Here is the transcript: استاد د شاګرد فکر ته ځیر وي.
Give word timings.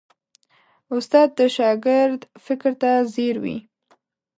استاد 0.95 1.29
د 1.39 1.39
شاګرد 1.57 2.21
فکر 2.45 2.71
ته 2.81 2.89
ځیر 3.13 3.35
وي. 3.43 3.57